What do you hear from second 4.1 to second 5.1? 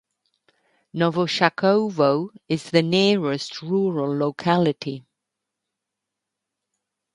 locality.